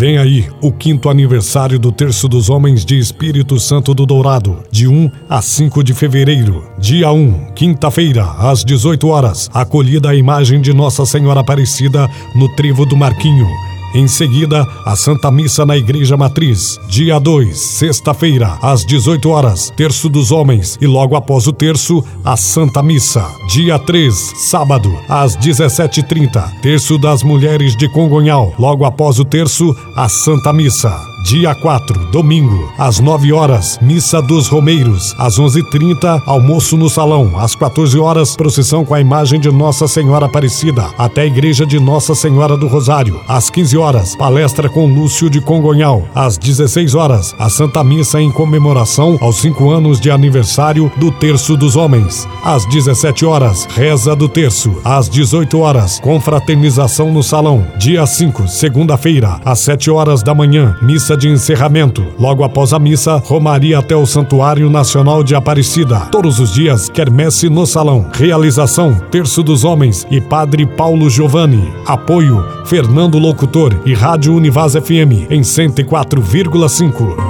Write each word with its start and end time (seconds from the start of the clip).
Vem 0.00 0.16
aí 0.16 0.48
o 0.62 0.72
quinto 0.72 1.10
aniversário 1.10 1.78
do 1.78 1.92
Terço 1.92 2.26
dos 2.26 2.48
Homens 2.48 2.86
de 2.86 2.98
Espírito 2.98 3.60
Santo 3.60 3.92
do 3.92 4.06
Dourado, 4.06 4.56
de 4.70 4.88
1 4.88 5.10
a 5.28 5.42
5 5.42 5.84
de 5.84 5.92
fevereiro. 5.92 6.64
Dia 6.78 7.12
1, 7.12 7.52
quinta-feira, 7.54 8.24
às 8.38 8.64
18 8.64 9.06
horas, 9.08 9.50
acolhida 9.52 10.08
a 10.08 10.14
imagem 10.14 10.58
de 10.58 10.72
Nossa 10.72 11.04
Senhora 11.04 11.40
Aparecida 11.40 12.08
no 12.34 12.48
Trevo 12.56 12.86
do 12.86 12.96
Marquinho. 12.96 13.46
Em 13.94 14.06
seguida, 14.06 14.66
a 14.84 14.94
Santa 14.94 15.30
Missa 15.30 15.66
na 15.66 15.76
Igreja 15.76 16.16
Matriz. 16.16 16.78
Dia 16.88 17.18
2, 17.18 17.58
sexta-feira, 17.58 18.56
às 18.62 18.84
18 18.84 19.28
horas, 19.28 19.72
Terço 19.76 20.08
dos 20.08 20.30
Homens 20.30 20.78
e 20.80 20.86
logo 20.86 21.16
após 21.16 21.46
o 21.46 21.52
terço, 21.52 22.04
a 22.24 22.36
Santa 22.36 22.82
Missa. 22.82 23.26
Dia 23.48 23.78
3, 23.78 24.14
sábado, 24.48 24.96
às 25.08 25.36
17h30, 25.36 26.60
Terço 26.60 26.98
das 26.98 27.22
Mulheres 27.22 27.76
de 27.76 27.88
Congonhal. 27.88 28.54
Logo 28.58 28.84
após 28.84 29.18
o 29.18 29.24
terço, 29.24 29.74
a 29.96 30.08
Santa 30.08 30.52
Missa. 30.52 31.09
Dia 31.22 31.54
4, 31.54 32.06
domingo, 32.06 32.72
às 32.78 32.98
9 32.98 33.32
horas, 33.32 33.78
Missa 33.80 34.22
dos 34.22 34.48
Romeiros. 34.48 35.14
Às 35.18 35.38
11h30, 35.38 36.22
almoço 36.26 36.76
no 36.76 36.88
salão. 36.88 37.38
Às 37.38 37.54
14 37.54 37.98
horas, 37.98 38.34
procissão 38.34 38.84
com 38.84 38.94
a 38.94 39.00
imagem 39.00 39.38
de 39.38 39.50
Nossa 39.50 39.86
Senhora 39.86 40.26
Aparecida 40.26 40.86
até 40.98 41.22
a 41.22 41.26
Igreja 41.26 41.66
de 41.66 41.78
Nossa 41.78 42.14
Senhora 42.14 42.56
do 42.56 42.66
Rosário. 42.66 43.20
Às 43.28 43.50
15 43.50 43.76
horas, 43.76 44.16
palestra 44.16 44.68
com 44.68 44.86
Lúcio 44.86 45.28
de 45.28 45.40
Congonhal. 45.40 46.02
Às 46.14 46.38
16 46.38 46.94
horas, 46.94 47.34
a 47.38 47.48
Santa 47.50 47.84
Missa 47.84 48.20
em 48.20 48.32
comemoração 48.32 49.18
aos 49.20 49.40
5 49.40 49.70
anos 49.70 50.00
de 50.00 50.10
aniversário 50.10 50.90
do 50.96 51.12
Terço 51.12 51.56
dos 51.56 51.76
Homens. 51.76 52.26
Às 52.42 52.64
17 52.64 53.26
horas, 53.26 53.66
reza 53.66 54.16
do 54.16 54.28
Terço. 54.28 54.74
Às 54.82 55.08
18 55.08 55.60
horas, 55.60 56.00
confraternização 56.00 57.12
no 57.12 57.22
salão. 57.22 57.66
Dia 57.78 58.06
5, 58.06 58.48
segunda-feira, 58.48 59.38
às 59.44 59.60
7 59.60 59.90
horas 59.90 60.22
da 60.22 60.34
manhã, 60.34 60.76
missa 60.80 61.09
missa 61.10 61.16
de 61.16 61.28
encerramento. 61.28 62.06
Logo 62.18 62.44
após 62.44 62.72
a 62.72 62.78
missa, 62.78 63.16
romaria 63.16 63.78
até 63.78 63.96
o 63.96 64.06
Santuário 64.06 64.68
Nacional 64.70 65.24
de 65.24 65.34
Aparecida. 65.34 66.00
Todos 66.12 66.38
os 66.38 66.52
dias, 66.52 66.88
quermesse 66.88 67.48
no 67.48 67.66
salão. 67.66 68.06
Realização: 68.12 68.94
Terço 69.10 69.42
dos 69.42 69.64
Homens 69.64 70.06
e 70.10 70.20
Padre 70.20 70.66
Paulo 70.66 71.08
Giovanni. 71.10 71.72
Apoio: 71.86 72.44
Fernando 72.64 73.18
Locutor 73.18 73.74
e 73.84 73.94
Rádio 73.94 74.34
Univaz 74.34 74.74
FM 74.74 75.30
em 75.30 75.40
104,5. 75.40 77.29